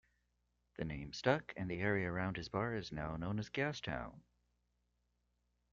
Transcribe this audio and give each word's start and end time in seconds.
The 0.77 0.85
name 0.85 1.13
stuck 1.13 1.53
and 1.55 1.69
the 1.69 1.79
area 1.79 2.11
around 2.11 2.37
his 2.37 2.49
bar 2.49 2.73
is 2.73 2.91
now 2.91 3.17
known 3.17 3.37
as 3.37 3.51
Gastown. 3.51 4.23